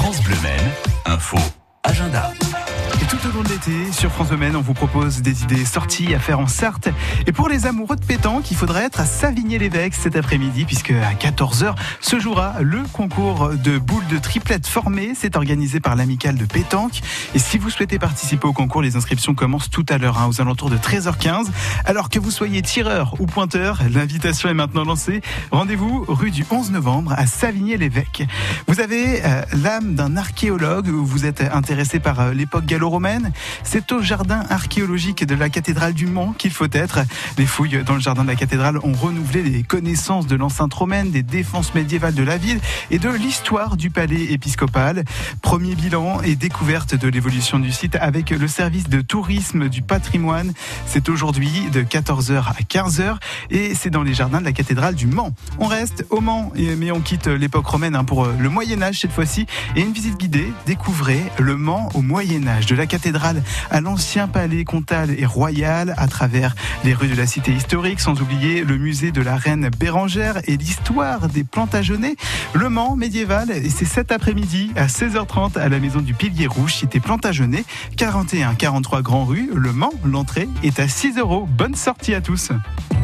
[0.00, 0.38] France Bleu
[1.06, 1.36] info,
[1.84, 2.59] agenda.
[3.10, 6.20] Tout au long de l'été, sur France Domaine, on vous propose des idées sorties à
[6.20, 6.90] faire en Sarthe.
[7.26, 11.12] Et pour les amoureux de pétanque, il faudrait être à Savigny-l'Évêque cet après-midi, puisque à
[11.14, 15.14] 14h se jouera le concours de boules de triplette formées.
[15.16, 17.00] C'est organisé par l'amicale de pétanque.
[17.34, 20.40] Et si vous souhaitez participer au concours, les inscriptions commencent tout à l'heure, hein, aux
[20.40, 21.46] alentours de 13h15.
[21.86, 25.20] Alors que vous soyez tireur ou pointeur, l'invitation est maintenant lancée.
[25.50, 28.28] Rendez-vous rue du 11 novembre à Savigny-l'Évêque.
[28.68, 32.66] Vous avez euh, l'âme d'un archéologue, ou vous êtes intéressé par euh, l'époque
[33.62, 37.00] C'est au jardin archéologique de la cathédrale du Mans qu'il faut être.
[37.38, 41.10] Les fouilles dans le jardin de la cathédrale ont renouvelé les connaissances de l'enceinte romaine,
[41.10, 45.04] des défenses médiévales de la ville et de l'histoire du palais épiscopal.
[45.40, 50.52] Premier bilan et découverte de l'évolution du site avec le service de tourisme du patrimoine.
[50.86, 53.16] C'est aujourd'hui de 14h à 15h
[53.50, 55.32] et c'est dans les jardins de la cathédrale du Mans.
[55.58, 59.12] On reste au Mans, mais on quitte l'époque romaine hein, pour le Moyen Âge cette
[59.12, 60.52] fois-ci et une visite guidée.
[60.66, 66.08] Découvrez le Mans au Moyen Âge la cathédrale à l'ancien palais comtal et royal à
[66.08, 70.40] travers les rues de la cité historique, sans oublier le musée de la reine Bérangère
[70.46, 72.16] et l'histoire des Plantagenets,
[72.54, 73.50] le Mans médiéval.
[73.50, 77.64] Et c'est cet après-midi à 16h30 à la maison du Pilier Rouge, cité Plantagenet,
[77.98, 79.92] 41 43 Grand Rue, Le Mans.
[80.02, 81.46] L'entrée est à 6 euros.
[81.58, 82.50] Bonne sortie à tous.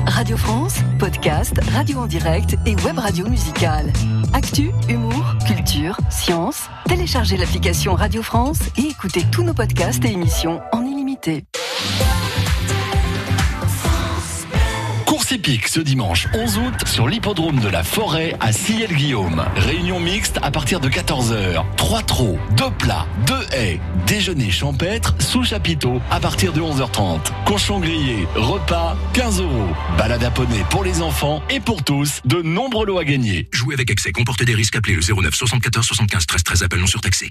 [0.07, 3.93] Radio France, podcast, radio en direct et web radio musicale.
[4.33, 6.69] Actu, humour, culture, science.
[6.87, 11.45] Téléchargez l'application Radio France et écoutez tous nos podcasts et émissions en illimité.
[15.27, 19.45] Course hippique ce dimanche 11 août sur l'hippodrome de la Forêt à Sillel-Guillaume.
[19.57, 21.65] Réunion mixte à partir de 14h.
[21.77, 27.33] Trois trot, deux plats, deux haies, déjeuner champêtre sous chapiteau à partir de 11h30.
[27.45, 29.69] Cochon grillé, repas, 15 euros.
[29.99, 33.49] Balade à poney pour les enfants et pour tous, de nombreux lots à gagner.
[33.51, 34.77] Jouer avec excès comporter des risques.
[34.77, 36.63] Appelez le 09 74 75 13 13.
[36.63, 37.31] Appel non surtaxé.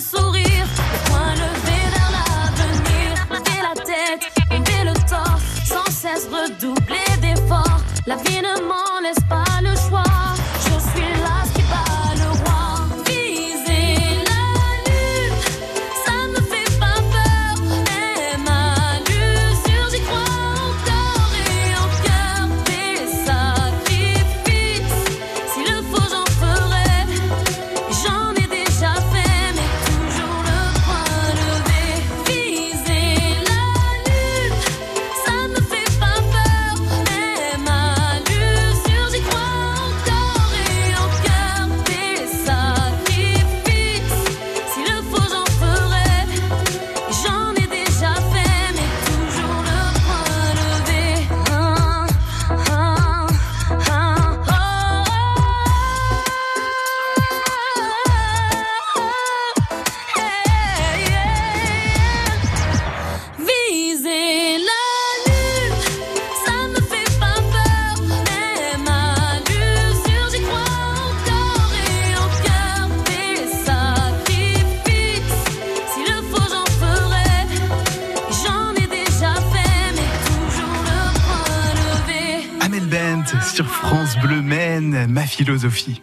[8.07, 9.50] La vie ne m'en
[83.93, 86.01] France Bleu Maine, ma philosophie.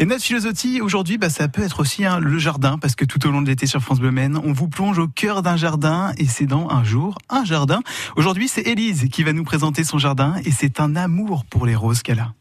[0.00, 3.24] Et notre philosophie aujourd'hui, bah, ça peut être aussi hein, le jardin, parce que tout
[3.28, 6.12] au long de l'été sur France Bleu Maine, on vous plonge au cœur d'un jardin,
[6.18, 7.80] et c'est dans un jour un jardin.
[8.16, 11.76] Aujourd'hui, c'est Élise qui va nous présenter son jardin, et c'est un amour pour les
[11.76, 12.32] roses qu'elle a.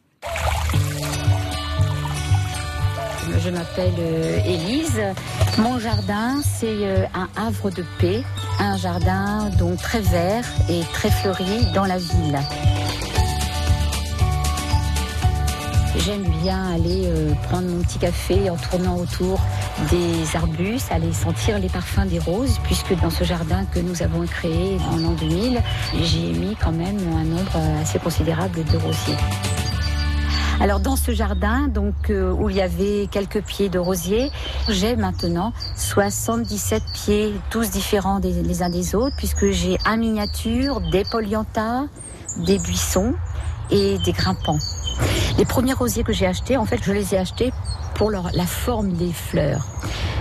[3.40, 5.00] Je m'appelle euh, Élise.
[5.60, 8.24] Mon jardin, c'est euh, un havre de paix,
[8.60, 12.40] un jardin donc très vert et très fleuri dans la ville.
[15.98, 19.40] J'aime bien aller euh, prendre mon petit café en tournant autour
[19.90, 24.26] des arbustes, aller sentir les parfums des roses, puisque dans ce jardin que nous avons
[24.26, 25.62] créé en l'an 2000,
[26.04, 29.18] j'ai mis quand même un nombre assez considérable de rosiers.
[30.62, 34.32] Alors dans ce jardin, donc euh, où il y avait quelques pieds de rosiers,
[34.70, 40.82] j'ai maintenant 77 pieds, tous différents des, les uns des autres, puisque j'ai un miniature,
[40.92, 41.86] des poliantas,
[42.38, 43.16] des buissons
[43.70, 44.60] et des grimpants.
[45.38, 47.52] Les premiers rosiers que j'ai achetés, en fait, je les ai achetés
[47.94, 49.66] pour la forme des fleurs.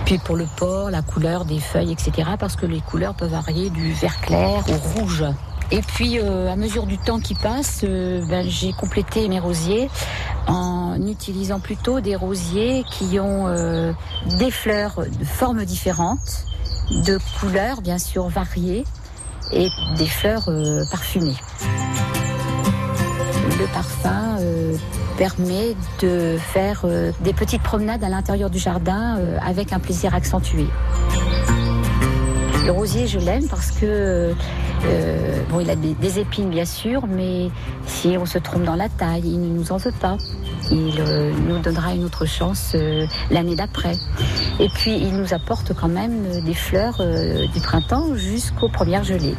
[0.05, 2.29] Puis pour le port, la couleur des feuilles, etc.
[2.39, 5.25] Parce que les couleurs peuvent varier du vert clair au rouge.
[5.71, 9.89] Et puis, euh, à mesure du temps qui passe, euh, ben, j'ai complété mes rosiers
[10.47, 13.91] en utilisant plutôt des rosiers qui ont euh,
[14.37, 16.45] des fleurs de formes différentes,
[16.91, 18.83] de couleurs bien sûr variées
[19.51, 20.49] et des fleurs
[20.91, 21.35] parfumées.
[23.75, 24.77] Parfum euh,
[25.17, 30.15] permet de faire euh, des petites promenades à l'intérieur du jardin euh, avec un plaisir
[30.15, 30.65] accentué.
[32.65, 34.33] Le rosier, je l'aime parce que
[35.49, 37.49] bon, il a des, épines bien sûr, mais
[37.85, 40.15] si on se trompe dans la taille, il ne nous en veut pas.
[40.71, 40.95] Il
[41.45, 42.77] nous donnera une autre chance
[43.29, 43.97] l'année d'après.
[44.59, 47.03] Et puis, il nous apporte quand même des fleurs
[47.53, 49.35] du printemps jusqu'aux premières gelées.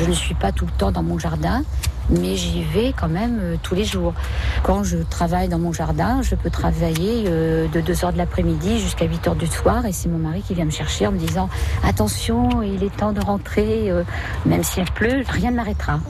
[0.00, 1.62] Je ne suis pas tout le temps dans mon jardin,
[2.10, 4.14] mais j'y vais quand même euh, tous les jours.
[4.62, 9.06] Quand je travaille dans mon jardin, je peux travailler euh, de 2h de l'après-midi jusqu'à
[9.06, 11.48] 8h du soir et c'est mon mari qui vient me chercher en me disant
[11.82, 14.04] attention, il est temps de rentrer, euh,
[14.46, 16.00] même s'il pleut, rien ne m'arrêtera.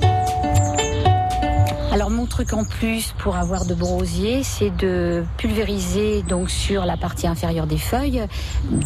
[1.94, 6.84] Alors mon truc en plus pour avoir de beaux rosiers, c'est de pulvériser donc sur
[6.86, 8.26] la partie inférieure des feuilles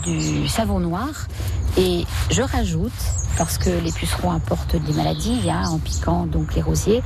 [0.05, 1.08] du savon noir
[1.78, 2.93] et je rajoute
[3.38, 7.02] parce que les pucerons apportent des maladies en piquant donc les rosiers,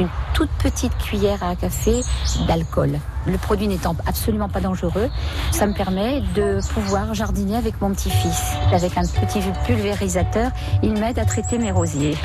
[0.00, 2.00] une toute petite cuillère à café
[2.48, 2.98] d'alcool.
[3.24, 5.08] Le produit n'étant absolument pas dangereux,
[5.52, 8.54] ça me permet de pouvoir jardiner avec mon petit-fils.
[8.72, 10.50] Avec un petit pulvérisateur,
[10.82, 12.16] il m'aide à traiter mes rosiers.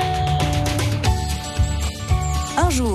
[2.60, 2.88] Un jour,